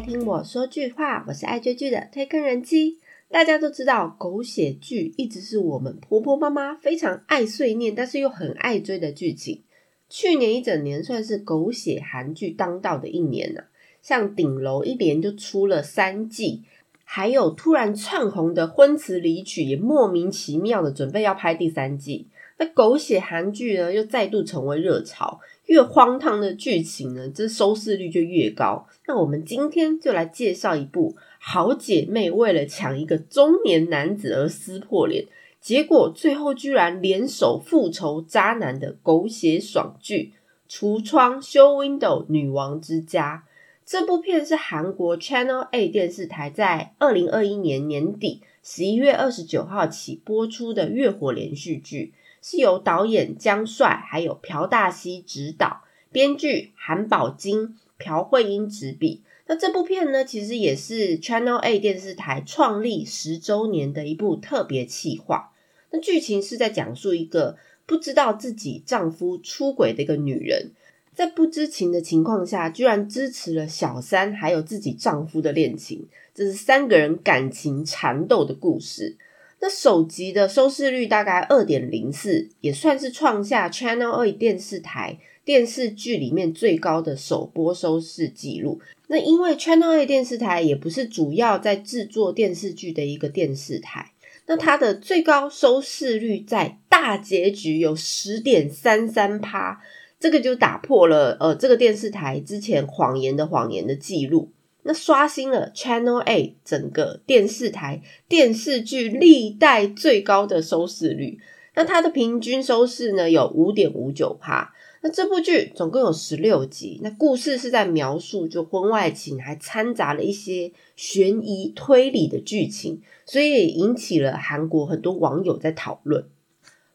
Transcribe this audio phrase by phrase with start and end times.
[0.00, 2.98] 听我说句话，我是爱追剧的推坑人妻。
[3.28, 9.62] 大家都知道，狗血剧一直是我们婆婆妈妈非常爱碎念，但是又很爱追的剧情。
[10.08, 13.64] 去年一整年算是狗血韩剧当道的一年呢，
[14.00, 16.62] 像顶楼一连就出了三季，
[17.04, 22.26] 还有突然窜红的《婚词离曲》也莫名其妙的准备要拍第三季。
[22.58, 25.40] 那狗血韩剧呢，又再度成为热潮。
[25.70, 28.88] 越荒唐的剧情呢，这收视率就越高。
[29.06, 35.26] 那我们今天就来介绍一部好姐妹为了抢一个中年男子而撕破脸，
[35.60, 40.32] 结果最后居然联手复仇渣男的狗血爽剧
[40.72, 43.44] 《橱窗 Show Window 女王之家》。
[43.86, 52.12] 这部片是韩国 Channel A 电视台在二零二一年年底十一月二十九号起播出的月火连续剧。
[52.42, 59.22] 是由导演姜帅还有朴大熙执导，编剧韩宝金、朴慧英执笔。
[59.46, 65.52] 那这部片呢，其实也是 Channel A 电视台创立十周年的一部特别企划。
[65.90, 70.70] 那剧情是在讲述一个不知道自己丈夫出轨的一个女人，
[71.12, 79.18] 在不知情的情况下，居然支持了小三还有自己丈夫的恋情，这是三个人感情缠斗的故事。
[79.62, 88.80] 那首集的收视率大概二点零四，也算是创下 Channel 二电视台电视剧里面最高的首播收视记录。
[89.08, 94.12] 那因为 Channel 二电视台也不是主要在制作电视剧的一个电视台，
[94.46, 99.82] 那它的最高收视率在大结局有十点三三趴，
[100.18, 104.48] 这个就打破了呃这个电视台之前谎言的谎言的记录。
[104.82, 111.38] 那刷新了 Channel A 整个电视台电视剧历代最高的收视率。
[111.74, 114.74] 那它的平均收视呢有五点五九趴。
[115.02, 117.00] 那这部剧总共有十六集。
[117.02, 126.24] 那故事是在描述就婚外情，还掺杂了一些悬疑推理的剧情，所以也引起了韩国很多网友在讨论。《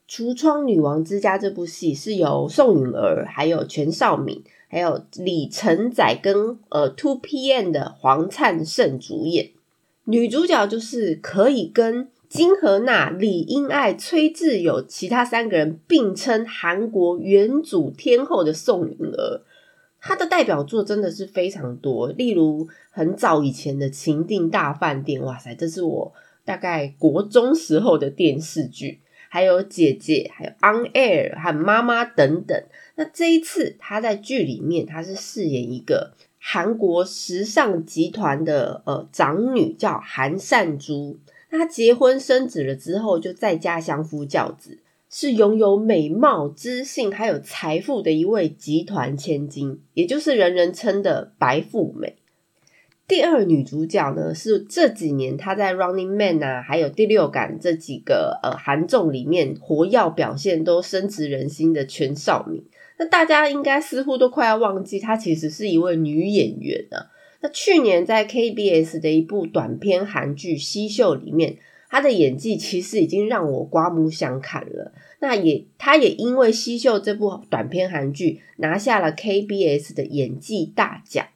[0.07, 4.43] 橱窗女王之家》这部戏是由宋允儿还有全少敏。
[4.67, 9.51] 还有李承宰跟呃 Two PM 的黄灿盛主演，
[10.05, 19.41] 女主角就是可以跟金荷娜、李英爱、崔智友其他三个人并称韩国元祖天后的宋允儿。
[20.01, 28.99] 她的代表作真的是非常多，例如很早以前的《情定大饭店》，哇塞，这是我大概国中时候的电视剧。
[29.35, 32.57] 还有姐姐，还有 On Air 和妈妈等等。
[32.95, 41.19] 那这一次，她在剧里面，她是饰演一个韩国时尚集团的呃长女，叫韩善珠。
[41.49, 44.79] 那她结婚生子了之后，就在家相夫教子，
[45.09, 52.15] 是拥有美貌、知性还有财富的一位集团千金，也就是人人称的白富美。
[53.07, 62.63] 第二女主角呢，是这几年她在《Running Man》啊，还有《第六感》这几个呃韩综里面活跃表现都深植人心的全少敏。
[62.97, 67.11] 那大家应该似乎都快要忘记，她其实是一位女演员啊。
[67.41, 71.57] 那去年在 KBS 的一部短片韩剧《西秀》里面，
[71.89, 74.91] 她的演技其实已经让我刮目相看了。
[75.19, 81.27] 那也，她也因为《西秀》这部短片韩剧拿下了 KBS 的演技大奖。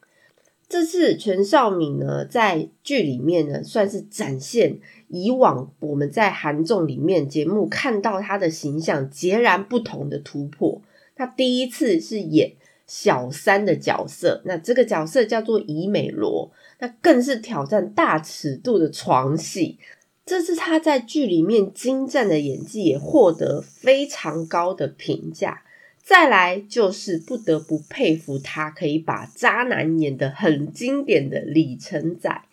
[0.69, 10.79] 这次全少敏呢，在剧里面呢，算是展现以往我们在韩综里面节目看到她的形象截然不同的突破。
[11.15, 12.53] 她第一次是演
[12.85, 19.79] 小三的角色，那这个角色叫做伊美罗，那更是挑战大尺度的床戏。
[20.23, 25.63] 这次她在剧里面精湛的演技也获得非常高的评价。
[26.09, 32.45] 再来就是不得不佩服他可以把渣男演的很经典的李承宰。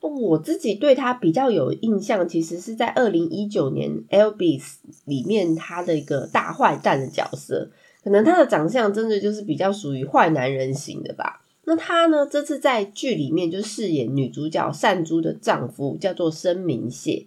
[0.00, 4.60] 我自己对他比较有印象，其实是在二零一九年《Elvis》
[5.04, 7.70] 里面他的一个大坏蛋的角色，
[8.02, 11.44] 可能他的长相真的就是比较属于坏男人型的吧。
[11.64, 17.26] 那他呢，这次在剧里面就饰演女主角善珠的丈夫，叫做申明谢。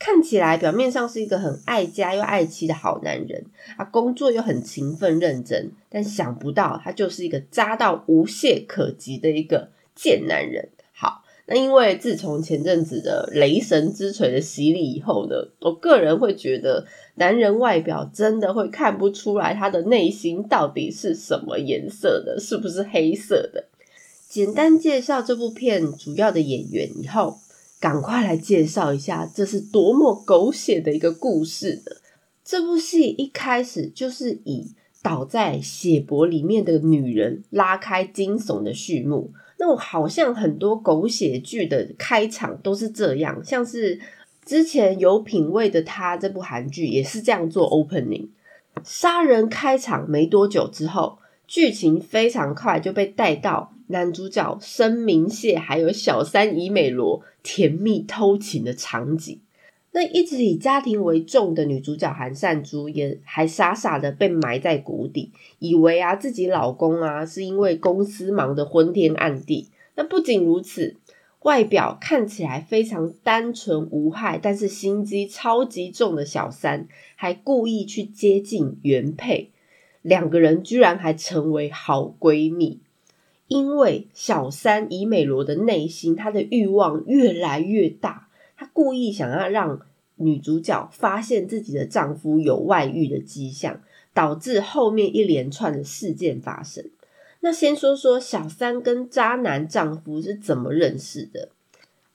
[0.00, 3.44] 看起来表面上是一个很爱家又爱妻的好男人
[3.76, 10.70] 啊，工作又很勤奋认真，但想不到他就是一个渣到无懈可击的一个贱男人。
[10.94, 16.86] 好，那因为自从前阵子的雷神之锤的洗礼以后呢，我个人会觉得
[17.16, 23.66] 男人外表真的会看不出来他的内心到底是什么颜色的，是不是黑色的？
[24.26, 27.38] 简单介绍这部片主要的演员以后。
[27.80, 31.96] 赶快来介绍一下，这是多么狗血的一个故事呢？
[32.44, 39.32] 这部戏一开始就是以倒在血泊里面的女人拉开惊悚的序幕。
[39.58, 43.98] 那我好像很多狗血剧的开场都是这样，像是
[44.44, 48.28] 之前有品味的他这部韩剧也是这样做 opening，
[48.84, 59.40] 杀人开场没多久之后，剧情非常快就被带到男主角申明谢还有小三伊美罗甜蜜偷情的场景。
[59.92, 69.68] 那一直以家庭为重的女主角韩善珠也还傻傻的被埋在谷底，以为啊自己老公啊是因为公司忙得昏天暗地。
[69.96, 70.96] 那不仅如此，
[71.40, 76.86] 外表看起来非常单纯无害，但是心机超级重的小三，
[77.16, 79.50] 还故意去接近原配，
[80.02, 82.80] 两个人居然还成为好闺蜜。
[83.50, 88.28] 因为小三以美罗的内心，她的欲望越来越大。
[88.56, 89.80] 她故意想要让
[90.14, 93.80] 女主角发现自己的丈夫有外遇的迹象，
[94.14, 96.84] 导致后面一连串的事件发生。
[97.40, 101.48] 那先说说小三跟渣男丈夫是怎么认识的。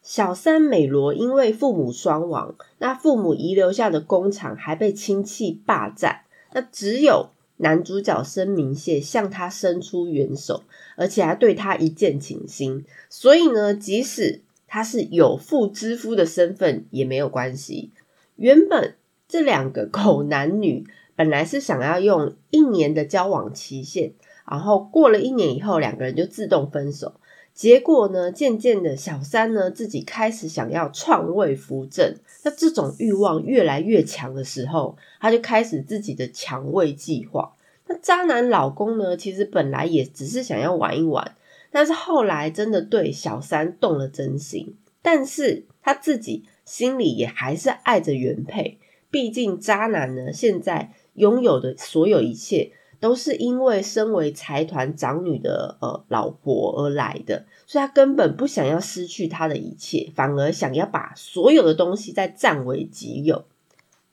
[0.02, 6.22] 小三美罗因为父母双亡，那父母遗留下的工厂还被亲戚霸占，
[6.54, 10.64] 那只有男主角申明谢向他伸出援手，
[10.96, 12.86] 而且还对他一见倾心。
[13.10, 17.92] 所以呢，即使他是有妇之夫的身份也没有关系。
[18.36, 18.96] 原本
[19.28, 20.86] 这两个狗男女
[21.16, 24.14] 本来是想要用一年的交往期限，
[24.50, 27.14] 然后过了一年以后，两个人就自动分手。
[27.56, 32.14] 结果呢，渐渐的小三呢自己开始想要篡位扶正，
[32.44, 37.54] 那这种欲望越来越强的时候，他就开始自己的抢位计划。
[37.88, 41.36] 那渣男老公呢，其实本来也只是想要玩一玩。
[41.72, 48.80] 但是后来真的对小三动了真心，但是他自己心里也还是爱着原配。
[49.10, 63.46] 毕竟渣男呢，现在拥有的所有一切都是因为身为财团长女的呃老婆而来的，所以他根本不想要失去他的一切，反而想要把所有的东西再占为己有。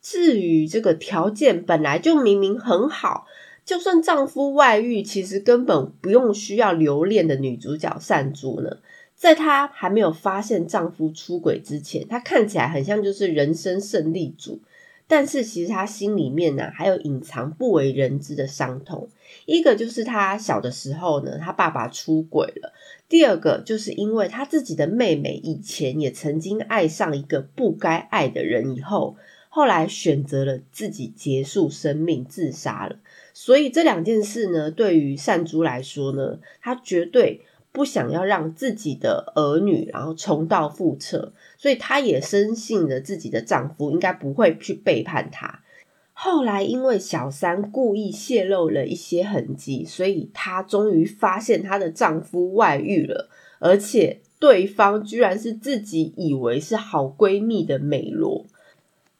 [0.00, 3.26] 至于这个条件本来就明明很好。
[3.64, 8.79] 就算丈夫外遇，其实根本不用需要留恋的女主角善珠呢，
[9.14, 14.58] 在她还没有发现丈夫出轨之前，她看起来很像就是人生胜利组，
[15.06, 19.08] 但是其实他心里面呢还有隐藏不为人知的伤痛。
[19.46, 22.72] 一个就是他小的时候呢，他爸爸出轨了；
[23.08, 29.16] 第二个就是因为他自己的妹妹以前也曾经爱上一个不该爱的人，以后
[29.49, 32.96] 后来选择了自己结束生命，自杀了。
[33.34, 37.40] 所以这两件事呢，对于善珠来说呢，她绝对
[37.72, 45.60] 不想要让自己的儿女然后重蹈覆辙，所以她也深信了自己的丈夫应该不会去背叛她。
[46.12, 58.44] 后来因为小三故意泄露了一些痕迹，所以她终于发现她的丈夫外遇了，而且对方居然是自己以为是好闺蜜的美罗。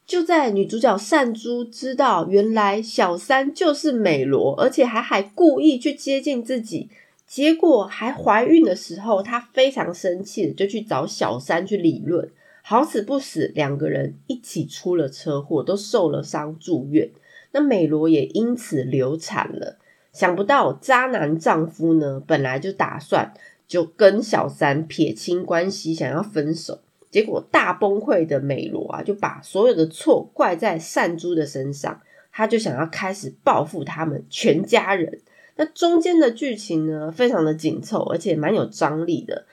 [0.05, 6.89] 就在女主角善珠知道原来小三就是美罗，而且还还故意去接近自己，
[7.33, 12.29] 结果还怀孕的时候，她非常生气就去找小三去理论。
[12.61, 17.09] 好死不死，两个人一起出了车祸，都受了伤住院。
[17.51, 19.79] 那美罗也因此流产了。
[20.11, 23.33] 想不到渣男丈夫呢，本来就打算
[23.67, 26.81] 就跟小三撇清关系，想要分手。
[27.09, 31.99] 结果大崩溃的美罗啊，就把所有的错怪在善珠的身上，
[32.31, 35.19] 他就想要开始报复他们全家人。
[35.55, 39.45] 那中间的剧情呢，非常的紧凑，而且蛮有张力的。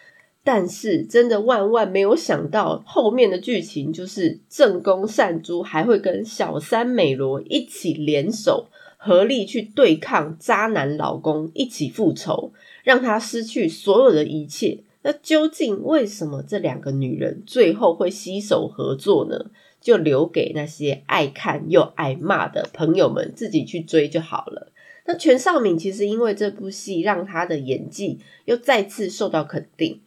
[0.42, 12.52] 但是真的万万没有想到，后面的剧情就是正宫善珠还会跟小三美罗一起联手，合力去对抗渣男老公，一起复仇，
[12.82, 14.78] 让他失去所有的一切。
[15.02, 19.50] 那究竟为什么这两个女人最后会携手合作呢？
[19.80, 24.72] 就留给那些爱看又爱骂的朋友们自己去追就好了。
[25.06, 30.00] 那全少敏其实因为这部戏让他的演技又再次受到肯定。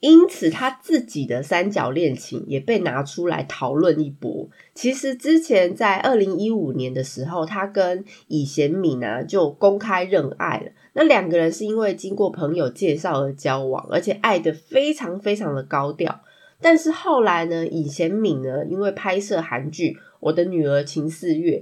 [0.00, 4.48] 因此，他自己的三角恋情也被拿出来讨论一波。
[4.74, 10.72] 其实之前在二零一五年的时候，他跟以贤敏啊就公开认爱了。
[10.94, 16.22] 那两个人是因为经过朋友介绍而交往，而且爱的非常非常的高调。
[16.62, 19.90] 但是后来呢，以贤敏呢因为拍摄韩剧
[20.20, 21.58] 《我的女儿秦四月》，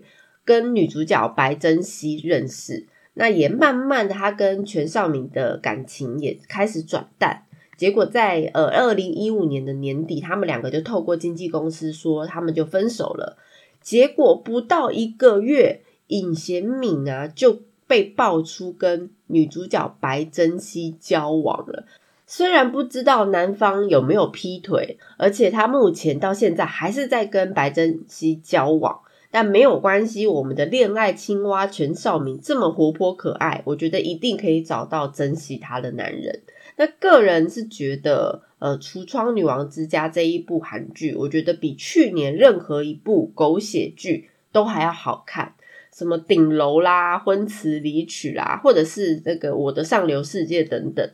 [0.49, 7.43] 跟女主角白珍熙认识，那也慢慢的他跟全少敏的感情也开始转淡。
[7.77, 13.37] 结果在呃二零一五年的年底，他们两个就透过经纪公司说他们就分手了。
[13.83, 21.85] 结果不到一个月，尹贤敏啊就被爆出跟女主角白珍熙交往了。
[22.27, 30.27] 虽然不知道男方有没有劈腿，而且他目前到现在还是在跟白珍熙交往，但没有关系。
[30.27, 36.41] 我们的恋爱青蛙全少明这么活泼可爱，我觉得一定可以找到珍惜他的男人。
[36.77, 45.55] 那个人是觉得，呃，《橱窗女王之家》这一部韩剧，我觉得比去年任何一部狗血剧都还要好看。
[45.93, 51.11] 什么顶楼啦、婚词离曲啦，或者是那个《我的上流世界》等等。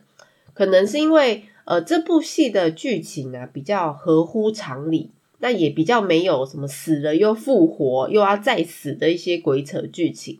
[0.53, 5.09] 可能是因为呃这部戏的剧情啊比较合乎常理，
[5.45, 10.39] 那也比较没有什么死了又复活又要再死的一些鬼扯剧情。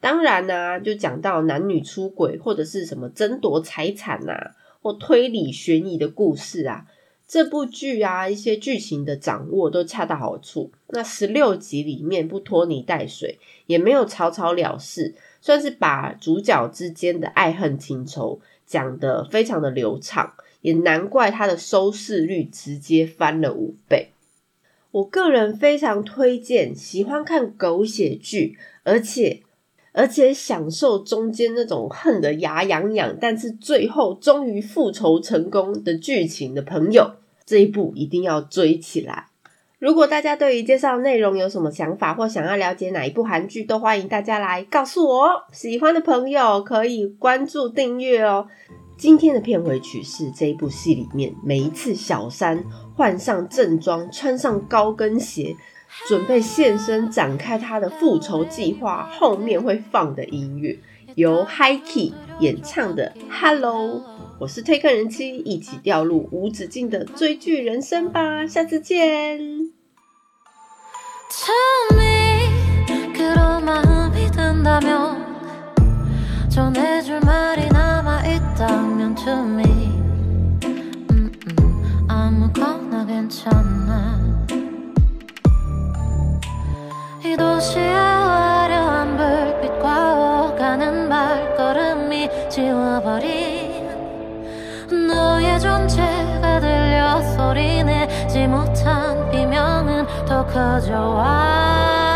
[0.00, 6.86] 当然呢，就讲到男女出轨或者是什么争夺财产呐，或推理悬疑的故事啊，
[7.28, 10.72] 这部剧啊一些剧情的掌握都恰到好处。
[10.88, 18.40] 那十六集里面不拖泥带水，也没有草草了事，算是把主角之间的爱恨情仇。
[18.64, 20.32] 讲的非常的流畅，
[20.62, 24.12] 也难怪它的收视率直接翻了五倍。
[24.96, 29.42] 我个人非常推荐喜欢看狗血剧，而且
[29.92, 37.12] 而且享受中间那种恨得牙痒痒，但是最后终于复仇成功的剧情的朋友，
[37.44, 39.26] 这一部一定要追起来。
[39.78, 45.44] 如果大家对于介绍内容有什么想法，或想要了解哪一部韩剧，都欢迎大家来告诉我。
[45.52, 48.48] 喜欢的朋友可以关注订阅哦。
[48.98, 55.54] 今天的片尾曲是这一部戏里面每一次小三换上正装，穿上高跟鞋，
[56.08, 60.78] 准备现身展开他的复仇计划，后面会放的音乐，
[61.14, 64.00] 由 Hikey 演唱的《Hello》。
[64.38, 68.46] 我是推客人妻，一起掉入无止境的追剧人生吧！
[68.46, 69.38] 下次见。
[78.56, 79.92] 같다면 to me
[82.08, 84.18] 아무거나 괜찮아.
[87.22, 93.86] 이 도시의 화려한 불빛과 오가는 발걸음이 지워버린
[95.06, 102.15] 너의 존재가 들려 소리내지 못한 비명은 더 커져와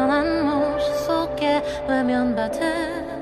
[0.00, 3.20] 미련한 몸속에 외면받은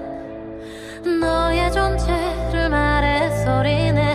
[1.20, 4.07] 너의 존재를 말해 소리내